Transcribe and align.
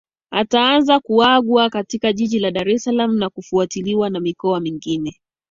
Ataanza 0.31 0.99
kuagwa 0.99 1.69
katika 1.69 2.13
jiji 2.13 2.39
la 2.39 2.51
Dar 2.51 2.69
es 2.69 2.83
Salaam 2.83 3.17
na 3.17 3.29
kufuatiwa 3.29 4.09
na 4.09 4.19
mikoa 4.19 4.59
mingine 4.59 5.19